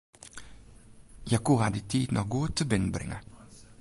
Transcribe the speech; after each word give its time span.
Hja 1.27 1.39
koe 1.45 1.57
har 1.61 1.71
dy 1.75 1.81
tiid 1.91 2.09
noch 2.13 2.29
goed 2.33 2.51
tebinnenbringe. 2.57 3.17